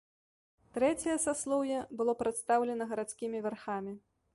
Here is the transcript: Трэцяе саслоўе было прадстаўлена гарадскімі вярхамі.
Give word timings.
Трэцяе 0.77 1.17
саслоўе 1.27 1.79
было 2.01 2.13
прадстаўлена 2.25 2.83
гарадскімі 2.95 3.37
вярхамі. 3.49 3.93